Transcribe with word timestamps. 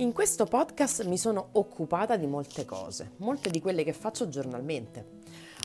In 0.00 0.14
questo 0.14 0.46
podcast 0.46 1.04
mi 1.04 1.18
sono 1.18 1.50
occupata 1.52 2.16
di 2.16 2.26
molte 2.26 2.64
cose, 2.64 3.12
molte 3.18 3.50
di 3.50 3.60
quelle 3.60 3.84
che 3.84 3.92
faccio 3.92 4.30
giornalmente. 4.30 5.18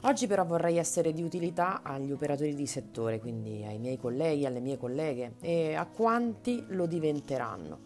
Oggi 0.04 0.27
però 0.27 0.43
vorrei 0.43 0.75
essere 0.77 1.13
di 1.13 1.24
utilità 1.24 1.81
agli 1.81 2.11
operatori 2.11 2.53
di 2.53 2.67
settore, 2.67 3.21
quindi 3.21 3.63
ai 3.63 3.79
miei 3.79 3.98
colleghi, 3.98 4.45
alle 4.45 4.59
mie 4.59 4.77
colleghe 4.77 5.35
e 5.40 5.75
a 5.75 5.85
quanti 5.85 6.66
lo 6.67 6.85
diventeranno. 6.85 7.79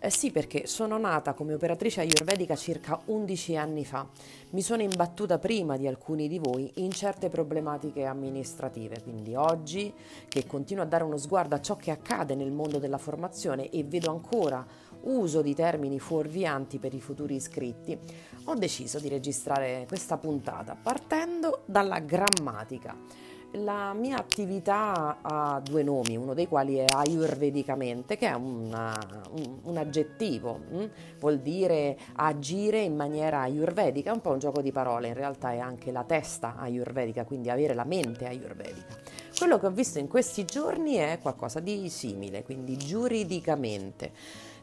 Eh 0.00 0.10
sì, 0.10 0.30
perché 0.30 0.68
sono 0.68 0.96
nata 0.96 1.32
come 1.32 1.54
operatrice 1.54 2.02
ayurvedica 2.02 2.54
circa 2.54 3.00
11 3.06 3.56
anni 3.56 3.84
fa. 3.84 4.06
Mi 4.50 4.62
sono 4.62 4.82
imbattuta 4.82 5.40
prima 5.40 5.76
di 5.76 5.88
alcuni 5.88 6.28
di 6.28 6.38
voi 6.38 6.70
in 6.76 6.92
certe 6.92 7.28
problematiche 7.28 8.04
amministrative, 8.04 9.02
quindi 9.02 9.34
oggi 9.34 9.92
che 10.28 10.46
continuo 10.46 10.84
a 10.84 10.86
dare 10.86 11.02
uno 11.02 11.16
sguardo 11.16 11.56
a 11.56 11.60
ciò 11.60 11.74
che 11.74 11.90
accade 11.90 12.36
nel 12.36 12.52
mondo 12.52 12.78
della 12.78 12.96
formazione 12.96 13.70
e 13.70 13.82
vedo 13.82 14.12
ancora 14.12 14.64
uso 15.00 15.42
di 15.42 15.54
termini 15.54 15.98
fuorvianti 15.98 16.78
per 16.78 16.94
i 16.94 17.00
futuri 17.00 17.34
iscritti, 17.34 17.98
ho 18.44 18.54
deciso 18.54 19.00
di 19.00 19.08
registrare 19.08 19.84
questa 19.88 20.16
puntata 20.16 20.76
partendo 20.80 21.62
dalla 21.64 21.98
grammatica. 21.98 23.26
La 23.52 23.94
mia 23.94 24.18
attività 24.18 25.20
ha 25.22 25.58
due 25.64 25.82
nomi, 25.82 26.16
uno 26.16 26.34
dei 26.34 26.46
quali 26.46 26.76
è 26.76 26.84
ayurvedicamente, 26.86 28.18
che 28.18 28.28
è 28.28 28.34
una, 28.34 28.94
un, 29.30 29.60
un, 29.62 29.76
aggettivo, 29.78 30.60
hm? 30.68 30.90
vuol 31.18 31.38
dire 31.38 31.96
agire 32.16 32.80
in 32.80 32.94
maniera 32.94 33.40
ayurvedica, 33.40 34.10
è 34.10 34.12
un 34.14 34.20
po' 34.20 34.32
un 34.32 34.38
gioco 34.38 34.60
di 34.60 34.70
parole, 34.70 35.08
in 35.08 35.14
realtà 35.14 35.52
è 35.52 35.58
anche 35.58 35.90
la 35.90 36.04
testa 36.04 36.56
ayurvedica, 36.58 37.24
quindi 37.24 37.48
avere 37.48 37.72
la 37.72 37.84
mente 37.84 38.26
ayurvedica. 38.26 38.98
Quello 39.38 39.58
che 39.58 39.66
ho 39.66 39.70
visto 39.70 39.98
in 39.98 40.08
questi 40.08 40.44
giorni 40.44 40.96
è 40.96 41.18
qualcosa 41.22 41.58
di 41.60 41.88
simile, 41.88 42.42
quindi 42.42 42.76
giuridicamente. 42.76 44.12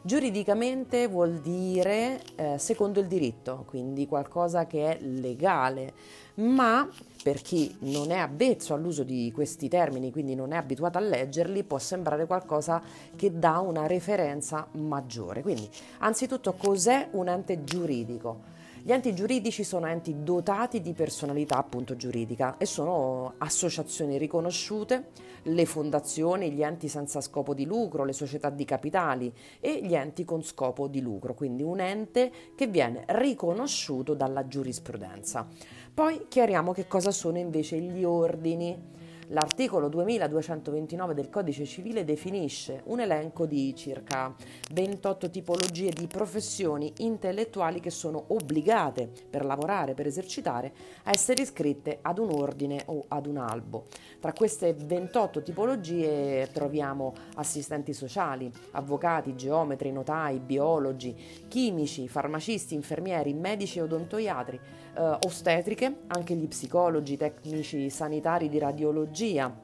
Giuridicamente 0.06 1.08
vuol 1.08 1.40
dire 1.40 2.20
eh, 2.36 2.58
secondo 2.58 3.00
il 3.00 3.08
diritto, 3.08 3.64
quindi 3.66 4.06
qualcosa 4.06 4.64
che 4.64 4.96
è 4.96 5.02
legale, 5.02 5.92
ma 6.34 6.88
per 7.24 7.42
chi 7.42 7.74
non 7.80 8.12
è 8.12 8.18
avvezzo 8.18 8.72
all'uso 8.72 9.02
di 9.02 9.32
questi 9.34 9.68
termini, 9.68 10.12
quindi 10.12 10.36
non 10.36 10.52
è 10.52 10.56
abituato 10.56 10.98
a 10.98 11.00
leggerli, 11.00 11.64
può 11.64 11.78
sembrare 11.78 12.24
qualcosa 12.26 12.80
che 13.16 13.36
dà 13.36 13.58
una 13.58 13.88
referenza 13.88 14.68
maggiore. 14.74 15.42
Quindi, 15.42 15.68
anzitutto, 15.98 16.52
cos'è 16.52 17.08
un 17.10 17.26
ente 17.26 17.64
giuridico? 17.64 18.54
Gli 18.86 18.92
enti 18.92 19.16
giuridici 19.16 19.64
sono 19.64 19.88
enti 19.88 20.22
dotati 20.22 20.80
di 20.80 20.92
personalità 20.92 21.56
appunto 21.56 21.96
giuridica 21.96 22.56
e 22.56 22.66
sono 22.66 23.34
associazioni 23.38 24.16
riconosciute, 24.16 25.08
le 25.42 25.66
fondazioni, 25.66 26.52
gli 26.52 26.62
enti 26.62 26.86
senza 26.86 27.20
scopo 27.20 27.52
di 27.52 27.64
lucro, 27.64 28.04
le 28.04 28.12
società 28.12 28.48
di 28.48 28.64
capitali 28.64 29.34
e 29.58 29.80
gli 29.82 29.96
enti 29.96 30.24
con 30.24 30.44
scopo 30.44 30.86
di 30.86 31.00
lucro, 31.00 31.34
quindi 31.34 31.64
un 31.64 31.80
ente 31.80 32.30
che 32.54 32.68
viene 32.68 33.02
riconosciuto 33.08 34.14
dalla 34.14 34.46
giurisprudenza. 34.46 35.48
Poi 35.92 36.26
chiariamo 36.28 36.70
che 36.70 36.86
cosa 36.86 37.10
sono 37.10 37.38
invece 37.38 37.80
gli 37.80 38.04
ordini. 38.04 38.94
L'articolo 39.30 39.88
2229 39.88 41.12
del 41.12 41.28
Codice 41.28 41.64
Civile 41.64 42.04
definisce 42.04 42.82
un 42.84 43.00
elenco 43.00 43.44
di 43.44 43.74
circa 43.74 44.32
28 44.70 45.30
tipologie 45.30 45.90
di 45.90 46.06
professioni 46.06 46.92
intellettuali 46.98 47.80
che 47.80 47.90
sono 47.90 48.22
obbligate 48.28 49.10
per 49.28 49.44
lavorare, 49.44 49.94
per 49.94 50.06
esercitare, 50.06 50.72
a 51.04 51.10
essere 51.10 51.42
iscritte 51.42 51.98
ad 52.02 52.18
un 52.18 52.30
ordine 52.30 52.82
o 52.86 53.04
ad 53.08 53.26
un 53.26 53.38
albo. 53.38 53.86
Tra 54.20 54.32
queste 54.32 54.72
28 54.74 55.42
tipologie 55.42 56.48
troviamo 56.52 57.12
assistenti 57.34 57.92
sociali, 57.92 58.48
avvocati, 58.72 59.34
geometri, 59.34 59.90
notai, 59.90 60.38
biologi, 60.38 61.16
chimici, 61.48 62.06
farmacisti, 62.06 62.74
infermieri, 62.74 63.34
medici 63.34 63.80
e 63.80 63.82
odontoiatri, 63.82 64.60
eh, 64.96 65.18
ostetriche, 65.26 65.94
anche 66.08 66.34
gli 66.34 66.48
psicologi, 66.48 67.16
tecnici 67.16 67.90
sanitari 67.90 68.48
di 68.48 68.58
radiologia, 68.58 69.54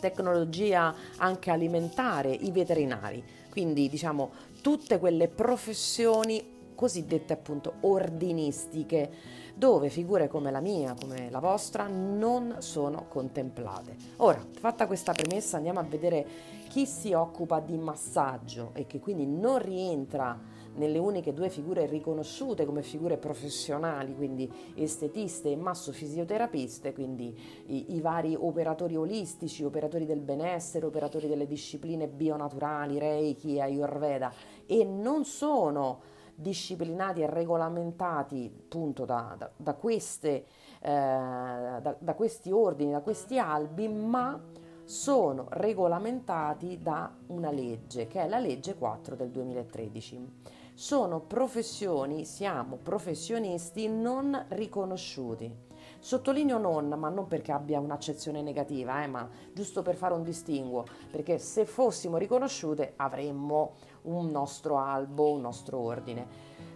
tecnologia 0.00 0.94
anche 1.18 1.50
alimentare, 1.50 2.30
i 2.32 2.50
veterinari, 2.50 3.22
quindi 3.50 3.88
diciamo 3.88 4.30
tutte 4.62 4.98
quelle 4.98 5.28
professioni 5.28 6.60
cosiddette 6.74 7.32
appunto 7.32 7.74
ordinistiche, 7.80 9.10
dove 9.54 9.90
figure 9.90 10.28
come 10.28 10.50
la 10.50 10.60
mia, 10.60 10.94
come 10.98 11.30
la 11.30 11.38
vostra, 11.38 11.86
non 11.86 12.56
sono 12.58 13.04
contemplate. 13.08 13.94
Ora, 14.16 14.44
fatta 14.58 14.86
questa 14.86 15.12
premessa, 15.12 15.58
andiamo 15.58 15.78
a 15.78 15.84
vedere 15.84 16.26
chi 16.68 16.86
si 16.86 17.12
occupa 17.12 17.60
di 17.60 17.76
massaggio 17.76 18.70
e 18.72 18.86
che 18.86 18.98
quindi 18.98 19.26
non 19.26 19.58
rientra 19.58 20.36
nelle 20.74 20.98
uniche 20.98 21.34
due 21.34 21.48
figure 21.48 21.86
riconosciute 21.86 22.64
come 22.64 22.82
figure 22.82 23.16
professionali, 23.16 24.14
quindi 24.14 24.50
estetiste 24.74 25.50
e 25.50 25.56
massofisioterapiste, 25.56 26.92
quindi 26.92 27.36
i, 27.66 27.94
i 27.94 28.00
vari 28.00 28.36
operatori 28.38 28.96
olistici, 28.96 29.64
operatori 29.64 30.06
del 30.06 30.20
benessere, 30.20 30.86
operatori 30.86 31.28
delle 31.28 31.46
discipline 31.46 32.08
bionaturali, 32.08 32.98
Reiki, 32.98 33.60
Ayurveda, 33.60 34.32
e 34.66 34.84
non 34.84 35.24
sono 35.24 36.00
disciplinati 36.34 37.20
e 37.20 37.26
regolamentati 37.26 38.50
appunto 38.64 39.04
da, 39.04 39.34
da, 39.36 39.50
da, 39.54 39.74
queste, 39.74 40.46
eh, 40.80 40.90
da 40.90 42.14
questi 42.16 42.50
ordini, 42.50 42.92
da 42.92 43.00
questi 43.00 43.38
albi, 43.38 43.88
ma 43.88 44.40
sono 44.84 45.46
regolamentati 45.50 46.78
da 46.78 47.14
una 47.28 47.50
legge, 47.50 48.06
che 48.08 48.22
è 48.22 48.28
la 48.28 48.38
legge 48.38 48.74
4 48.74 49.14
del 49.14 49.30
2013 49.30 50.60
sono 50.74 51.20
professioni, 51.20 52.24
siamo 52.24 52.76
professionisti 52.76 53.88
non 53.88 54.46
riconosciuti. 54.48 55.70
Sottolineo 55.98 56.58
non, 56.58 56.88
ma 56.88 57.08
non 57.08 57.28
perché 57.28 57.52
abbia 57.52 57.78
un'accezione 57.78 58.42
negativa, 58.42 59.04
eh, 59.04 59.06
ma 59.06 59.28
giusto 59.52 59.82
per 59.82 59.94
fare 59.94 60.14
un 60.14 60.22
distinguo, 60.22 60.84
perché 61.10 61.38
se 61.38 61.64
fossimo 61.64 62.16
riconosciute 62.16 62.94
avremmo 62.96 63.74
un 64.02 64.30
nostro 64.30 64.78
albo, 64.78 65.32
un 65.32 65.42
nostro 65.42 65.78
ordine. 65.78 66.26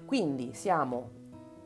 Quindi 0.05 0.53
siamo 0.55 1.11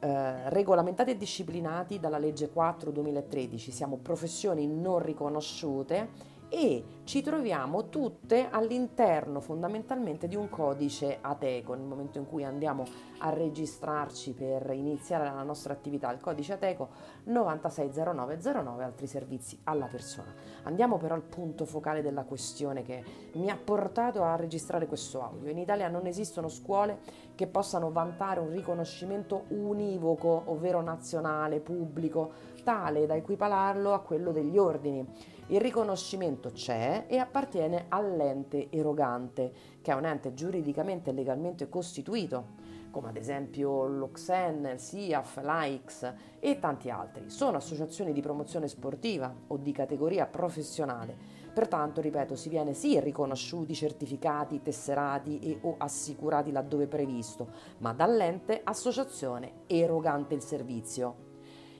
eh, 0.01 0.49
regolamentati 0.49 1.11
e 1.11 1.17
disciplinati 1.17 2.01
dalla 2.01 2.19
legge 2.19 2.51
4 2.51 2.91
2013, 2.91 3.71
siamo 3.71 3.99
professioni 3.99 4.67
non 4.67 5.01
riconosciute 5.01 6.09
e 6.49 6.83
ci 7.11 7.23
troviamo 7.23 7.89
tutte 7.89 8.47
all'interno 8.49 9.41
fondamentalmente 9.41 10.29
di 10.29 10.37
un 10.37 10.49
codice 10.49 11.19
ATECO 11.21 11.75
nel 11.75 11.85
momento 11.85 12.19
in 12.19 12.27
cui 12.29 12.45
andiamo 12.45 12.85
a 13.19 13.31
registrarci 13.31 14.33
per 14.33 14.71
iniziare 14.71 15.25
la 15.25 15.43
nostra 15.43 15.73
attività 15.73 16.13
il 16.13 16.21
codice 16.21 16.53
ATECO 16.53 16.89
960909 17.25 18.85
altri 18.85 19.09
servizi 19.09 19.59
alla 19.65 19.87
persona. 19.87 20.33
Andiamo 20.63 20.99
però 20.99 21.17
al 21.17 21.23
punto 21.23 21.65
focale 21.65 22.01
della 22.01 22.23
questione 22.23 22.83
che 22.83 23.03
mi 23.33 23.51
ha 23.51 23.57
portato 23.57 24.23
a 24.23 24.37
registrare 24.37 24.87
questo 24.87 25.21
audio. 25.21 25.51
In 25.51 25.59
Italia 25.59 25.89
non 25.89 26.07
esistono 26.07 26.49
scuole 26.49 27.01
che 27.35 27.49
possano 27.49 27.91
vantare 27.91 28.39
un 28.39 28.53
riconoscimento 28.53 29.47
univoco 29.49 30.45
ovvero 30.45 30.81
nazionale 30.81 31.59
pubblico 31.59 32.31
tale 32.63 33.07
da 33.07 33.17
equipararlo 33.17 33.93
a 33.93 33.99
quello 33.99 34.31
degli 34.31 34.57
ordini. 34.57 35.05
Il 35.51 35.61
riconoscimento 35.61 36.51
c'è 36.53 37.00
e 37.07 37.19
appartiene 37.19 37.87
all'ente 37.89 38.71
erogante, 38.71 39.53
che 39.81 39.93
è 39.93 39.95
un 39.95 40.05
ente 40.05 40.35
giuridicamente 40.35 41.11
e 41.11 41.13
legalmente 41.13 41.69
costituito, 41.69 42.59
come 42.91 43.09
ad 43.09 43.17
esempio 43.17 43.87
l'Oxen, 43.87 44.69
il 44.73 44.81
SIAF, 44.81 45.41
l'AIX 45.43 46.15
e 46.41 46.59
tanti 46.59 46.91
altri. 46.91 47.31
Sono 47.31 47.57
associazioni 47.57 48.13
di 48.13 48.21
promozione 48.21 48.69
sportiva 48.69 49.33
o 49.47 49.57
di 49.57 49.73
categoria 49.73 50.27
professionale. 50.27 51.39
Pertanto, 51.53 52.01
ripeto, 52.01 52.37
si 52.37 52.49
viene 52.49 52.75
sì 52.75 52.99
riconosciuti, 53.01 53.75
certificati, 53.75 54.63
tesserati 54.63 55.41
e 55.41 55.59
o 55.63 55.75
assicurati 55.79 56.53
laddove 56.53 56.87
previsto, 56.87 57.49
ma 57.79 57.93
dall'ente 57.93 58.61
associazione 58.63 59.63
erogante 59.67 60.35
il 60.35 60.43
servizio. 60.43 61.29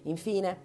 Infine, 0.03 0.59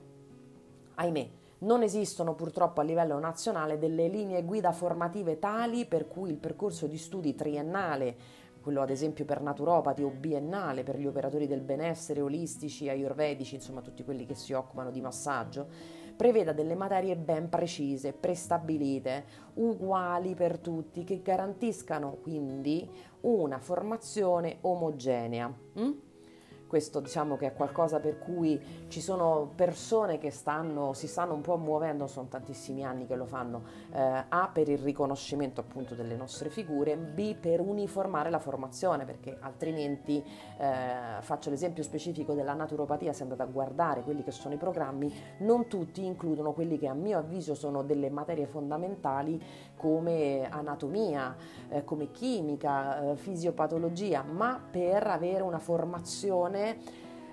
ahimè, 0.95 1.29
non 1.59 1.83
esistono 1.83 2.35
purtroppo 2.35 2.81
a 2.81 2.83
livello 2.83 3.17
nazionale 3.19 3.77
delle 3.77 4.07
linee 4.07 4.43
guida 4.43 4.71
formative 4.71 5.39
tali 5.39 5.85
per 5.85 6.07
cui 6.07 6.29
il 6.29 6.37
percorso 6.37 6.87
di 6.87 6.97
studi 6.97 7.35
triennale, 7.35 8.15
quello 8.61 8.81
ad 8.81 8.89
esempio 8.89 9.25
per 9.25 9.41
naturopati 9.41 10.01
o 10.01 10.09
biennale 10.09 10.83
per 10.83 10.97
gli 10.97 11.05
operatori 11.05 11.47
del 11.47 11.61
benessere, 11.61 12.21
olistici, 12.21 12.89
ayurvedici, 12.89 13.55
insomma 13.55 13.81
tutti 13.81 14.03
quelli 14.03 14.25
che 14.25 14.33
si 14.33 14.53
occupano 14.53 14.89
di 14.89 15.01
massaggio, 15.01 15.67
preveda 16.15 16.51
delle 16.51 16.75
materie 16.75 17.15
ben 17.15 17.47
precise, 17.49 18.13
prestabilite, 18.13 19.25
uguali 19.55 20.33
per 20.33 20.57
tutti, 20.57 21.03
che 21.03 21.21
garantiscano 21.21 22.17
quindi 22.21 22.89
una 23.21 23.59
formazione 23.59 24.57
omogenea. 24.61 25.53
Mm? 25.79 25.91
Questo 26.67 26.99
diciamo 26.99 27.37
che 27.37 27.47
è 27.47 27.53
qualcosa 27.53 27.99
per 27.99 28.19
cui 28.19 28.59
ci 28.87 29.01
sono 29.01 29.51
persone 29.55 30.17
che 30.17 30.31
stanno, 30.31 30.93
si 30.93 31.07
stanno 31.07 31.33
un 31.33 31.41
po' 31.41 31.57
muovendo, 31.57 32.07
sono 32.07 32.27
tantissimi 32.27 32.83
anni 32.83 33.05
che 33.05 33.15
lo 33.15 33.25
fanno, 33.25 33.63
eh, 33.93 34.25
A 34.27 34.49
per 34.51 34.67
il 34.69 34.79
riconoscimento 34.79 35.61
appunto 35.61 35.95
delle 35.95 36.15
nostre 36.15 36.49
figure, 36.49 36.97
B 36.97 37.35
per 37.35 37.59
uniformare 37.61 38.29
la 38.29 38.39
formazione, 38.39 39.05
perché 39.05 39.37
altrimenti 39.39 40.23
eh, 40.57 41.21
faccio 41.21 41.49
l'esempio 41.49 41.83
specifico 41.83 42.33
della 42.33 42.53
naturopatia, 42.53 43.13
se 43.13 43.23
andate 43.23 43.43
a 43.43 43.47
guardare 43.47 44.01
quelli 44.01 44.23
che 44.23 44.31
sono 44.31 44.53
i 44.53 44.57
programmi, 44.57 45.13
non 45.39 45.67
tutti 45.67 46.03
includono 46.03 46.53
quelli 46.53 46.77
che 46.77 46.87
a 46.87 46.93
mio 46.93 47.17
avviso 47.17 47.55
sono 47.55 47.83
delle 47.83 48.09
materie 48.09 48.47
fondamentali 48.47 49.41
come 49.75 50.47
anatomia, 50.49 51.35
eh, 51.69 51.83
come 51.83 52.11
chimica, 52.11 53.11
eh, 53.11 53.15
fisiopatologia, 53.15 54.23
ma 54.23 54.59
per 54.69 55.05
avere 55.07 55.43
una 55.43 55.59
formazione 55.59 56.54
formazione 56.55 56.77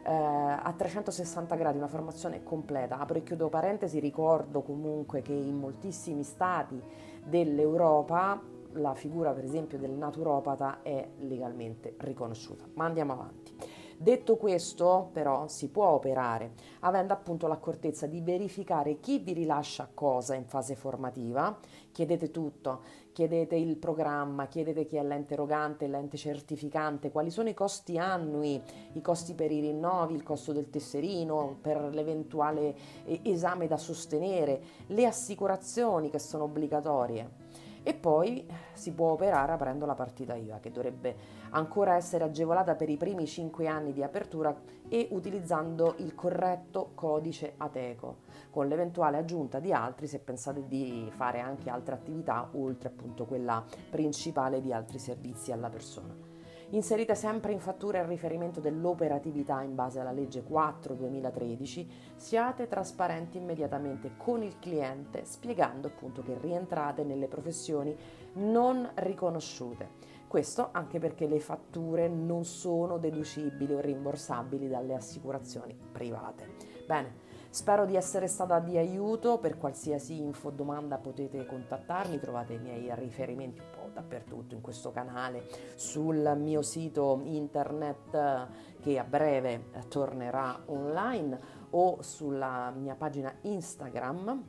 eh, 0.05 0.13
a 0.13 0.75
360 0.77 1.55
gradi, 1.55 1.79
una 1.79 1.87
formazione 1.87 2.43
completa. 2.43 2.99
Apro 2.99 3.19
e 3.19 3.23
chiudo 3.23 3.49
parentesi, 3.49 4.01
ricordo 4.01 4.63
comunque 4.63 5.23
che 5.23 5.33
in 5.33 5.59
moltissimi 5.59 6.25
stati 6.25 6.81
dell'Europa 7.25 8.41
la 8.77 8.95
figura 8.95 9.33
per 9.33 9.45
esempio 9.45 9.79
del 9.79 9.91
naturopata 9.91 10.81
è 10.83 11.07
legalmente 11.19 11.95
riconosciuta. 11.99 12.65
Ma 12.75 12.85
andiamo 12.85 13.13
avanti. 13.13 13.55
Detto 14.03 14.35
questo, 14.37 15.11
però, 15.13 15.47
si 15.47 15.69
può 15.69 15.91
operare 15.91 16.55
avendo 16.81 17.13
appunto 17.13 17.47
l'accortezza 17.47 18.09
di 18.09 18.21
verificare 18.21 18.99
chi 18.99 19.21
vi 19.21 19.33
rilascia 19.33 19.89
cosa 19.95 20.35
in 20.35 20.45
fase 20.45 20.75
formativa. 20.75 21.57
Chiedete 21.93 22.33
tutto, 22.33 22.81
chiedete 23.13 23.55
il 23.55 23.77
programma, 23.77 24.49
chiedete 24.49 24.87
chi 24.87 24.97
è 24.97 25.05
l'ente 25.05 25.35
erogante, 25.35 25.87
l'ente 25.87 26.17
certificante, 26.17 27.13
quali 27.13 27.31
sono 27.31 27.49
i 27.49 27.55
costi 27.55 27.97
annui, 27.97 28.61
i 28.95 29.01
costi 29.01 29.35
per 29.35 29.53
i 29.53 29.61
rinnovi, 29.61 30.15
il 30.15 30.25
costo 30.25 30.53
del 30.53 30.69
tesserino, 30.69 31.59
per 31.61 31.81
l'eventuale 31.95 32.75
eh, 33.05 33.21
esame 33.23 33.69
da 33.69 33.77
sostenere, 33.77 34.61
le 34.89 35.07
assicurazioni 35.07 36.11
che 36.11 36.19
sono 36.19 36.43
obbligatorie 36.43 37.42
e 37.83 37.95
poi 37.95 38.47
si 38.73 38.93
può 38.93 39.11
operare 39.11 39.53
aprendo 39.53 39.87
la 39.87 39.95
partita 39.95 40.35
IVA 40.35 40.61
che 40.61 40.71
dovrebbe 40.71 41.17
ancora 41.51 41.97
essere 41.97 42.25
agevolata 42.25 42.75
per 42.75 42.89
i 42.89 42.97
primi 42.97 43.27
5 43.27 43.67
anni 43.67 43.93
di 43.93 44.03
apertura 44.03 44.55
e 44.89 45.09
utilizzando 45.11 45.95
il 45.99 46.15
corretto 46.15 46.93
codice 46.95 47.55
ATECO 47.57 48.17
con 48.51 48.69
l'eventuale 48.69 49.19
aggiunta 49.19 49.59
di 49.59 49.73
altri 49.73 50.07
se 50.07 50.19
pensate 50.19 50.67
di 50.67 51.11
fare 51.15 51.41
anche 51.41 51.71
altre 51.71 51.95
attività 51.95 52.49
oltre 52.53 52.89
appunto 52.89 53.25
quella 53.25 53.65
principale 53.91 54.61
di 54.61 54.73
altri 54.73 54.99
servizi 54.99 55.53
alla 55.53 55.69
persona. 55.69 56.32
Inserite 56.73 57.15
sempre 57.15 57.53
in 57.53 57.61
fattura 57.61 58.01
il 58.01 58.07
riferimento 58.07 58.59
dell'operatività 58.59 59.61
in 59.61 59.75
base 59.75 60.01
alla 60.01 60.11
legge 60.11 60.43
4 60.43 60.95
2013, 60.95 61.87
siate 62.17 62.67
trasparenti 62.67 63.37
immediatamente 63.37 64.13
con 64.17 64.43
il 64.43 64.59
cliente 64.59 65.27
spiegando 65.27 65.89
appunto 65.89 66.23
che 66.23 66.39
rientrate 66.41 67.05
nelle 67.05 67.27
professioni 67.27 67.95
non 68.35 68.91
riconosciute. 68.95 70.01
Questo 70.27 70.71
anche 70.73 70.99
perché 70.99 71.27
le 71.27 71.41
fatture 71.41 72.09
non 72.09 72.47
sono 72.47 72.97
deducibili 72.97 73.75
o 73.75 73.81
rimborsabili 73.81 74.67
dalle 74.67 74.95
assicurazioni 74.95 75.77
private. 75.93 76.55
Bene, 76.87 77.32
Spero 77.53 77.85
di 77.85 77.97
essere 77.97 78.29
stata 78.29 78.61
di 78.61 78.79
aiuto, 78.79 79.37
per 79.37 79.59
qualsiasi 79.59 80.19
info 80.19 80.49
o 80.49 80.51
domanda 80.53 80.97
potete 80.97 81.45
contattarmi, 81.45 82.19
trovate 82.19 82.55
i 82.55 82.59
miei 82.59 82.91
riferimenti 82.95 83.61
un 83.61 83.67
po' 83.71 83.91
dappertutto 83.93 84.55
in 84.55 84.63
questo 84.63 84.91
canale, 84.91 85.45
sul 85.75 86.33
mio 86.39 86.63
sito 86.63 87.21
internet 87.25 88.49
che 88.81 88.99
a 88.99 89.05
breve 89.05 89.67
tornerà 89.89 90.63
online 90.65 91.39
o 91.73 92.01
sulla 92.01 92.73
mia 92.75 92.95
pagina 92.95 93.31
Instagram. 93.43 94.45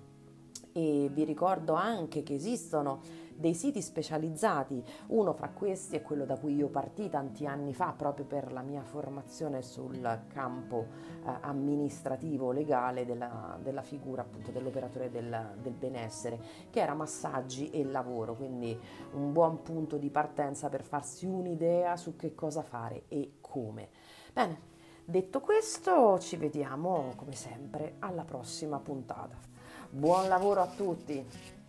E 0.72 1.10
vi 1.12 1.26
ricordo 1.26 1.74
anche 1.74 2.24
che 2.24 2.36
esistono 2.36 3.02
dei 3.36 3.54
siti 3.54 3.82
specializzati, 3.82 4.84
uno 5.08 5.34
fra 5.34 5.50
questi 5.50 5.96
è 5.96 6.02
quello 6.02 6.26
da 6.26 6.38
cui 6.38 6.56
io 6.56 6.70
partì 6.70 7.10
tanti 7.10 7.46
anni 7.46 7.74
fa 7.74 7.94
proprio 7.96 8.26
per 8.26 8.52
la 8.52 8.62
mia 8.62 8.84
formazione 8.84 9.62
sul 9.62 10.26
campo 10.28 10.88
eh, 11.26 11.32
amministrativo 11.42 12.52
legale 12.52 13.06
della, 13.06 13.58
della, 13.62 13.82
figura 13.82 14.22
appunto 14.22 14.52
dell'operatore 14.52 15.10
del, 15.10 15.56
del 15.62 15.74
benessere, 15.74 16.40
che 16.70 16.80
era 16.80 16.94
massaggi 16.94 17.70
e 17.70 17.84
lavoro, 17.84 18.36
quindi 18.36 18.78
un 19.14 19.32
buon 19.32 19.62
punto 19.62 19.98
di 19.98 20.10
partenza 20.10 20.70
per 20.70 20.84
farsi 20.84 21.26
un'idea 21.26 21.96
su 21.98 22.16
che 22.16 22.34
cosa 22.36 22.62
fare 22.62 23.04
e 23.08 23.38
come. 23.42 23.90
Bene, 24.32 24.72
detto 25.06 25.42
questo 25.42 26.20
ci 26.20 26.38
vediamo 26.38 27.14
come 27.16 27.34
sempre 27.34 27.96
alla 28.00 28.24
prossima 28.24 28.80
puntata. 28.80 29.38
Buon 29.90 30.28
lavoro 30.28 30.62
a 30.62 30.68
tutti! 30.68 31.63